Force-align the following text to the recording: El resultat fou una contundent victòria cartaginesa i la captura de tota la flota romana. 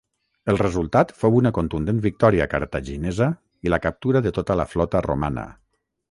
El 0.51 0.57
resultat 0.59 1.11
fou 1.23 1.35
una 1.39 1.51
contundent 1.57 1.99
victòria 2.05 2.47
cartaginesa 2.53 3.27
i 3.67 3.73
la 3.75 3.79
captura 3.83 4.23
de 4.27 4.31
tota 4.39 4.57
la 4.63 4.67
flota 4.71 5.03
romana. 5.07 5.45